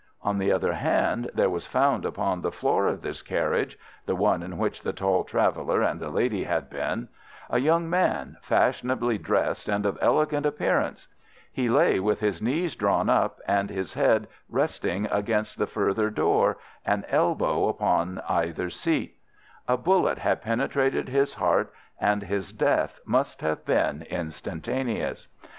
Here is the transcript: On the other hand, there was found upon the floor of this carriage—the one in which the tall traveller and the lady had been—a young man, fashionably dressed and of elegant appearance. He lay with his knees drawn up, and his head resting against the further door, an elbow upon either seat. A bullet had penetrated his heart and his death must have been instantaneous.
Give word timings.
On 0.23 0.39
the 0.39 0.51
other 0.51 0.73
hand, 0.73 1.29
there 1.35 1.51
was 1.51 1.67
found 1.67 2.05
upon 2.05 2.41
the 2.41 2.51
floor 2.51 2.87
of 2.87 3.03
this 3.03 3.21
carriage—the 3.21 4.15
one 4.15 4.41
in 4.41 4.57
which 4.57 4.81
the 4.81 4.93
tall 4.93 5.23
traveller 5.23 5.83
and 5.83 5.99
the 5.99 6.09
lady 6.09 6.45
had 6.45 6.71
been—a 6.71 7.59
young 7.59 7.87
man, 7.87 8.37
fashionably 8.41 9.19
dressed 9.19 9.69
and 9.69 9.85
of 9.85 9.99
elegant 10.01 10.47
appearance. 10.47 11.07
He 11.51 11.69
lay 11.69 11.99
with 11.99 12.19
his 12.19 12.41
knees 12.41 12.75
drawn 12.75 13.09
up, 13.11 13.39
and 13.47 13.69
his 13.69 13.93
head 13.93 14.27
resting 14.49 15.05
against 15.11 15.59
the 15.59 15.67
further 15.67 16.09
door, 16.09 16.57
an 16.83 17.05
elbow 17.07 17.67
upon 17.67 18.23
either 18.27 18.71
seat. 18.71 19.19
A 19.67 19.77
bullet 19.77 20.17
had 20.17 20.41
penetrated 20.41 21.09
his 21.09 21.35
heart 21.35 21.71
and 21.99 22.23
his 22.23 22.51
death 22.51 22.99
must 23.05 23.41
have 23.41 23.65
been 23.65 24.01
instantaneous. 24.09 25.27